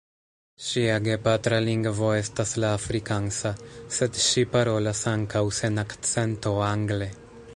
Ŝia 0.67 0.93
gepatra 1.07 1.59
lingvo 1.65 2.07
estas 2.21 2.53
la 2.63 2.71
afrikansa, 2.79 3.53
sed 3.97 4.19
ŝi 4.29 4.47
parolas 4.55 5.03
ankaŭ 5.15 5.45
sen 5.61 5.77
akcento 5.85 6.59
angle. 6.73 7.13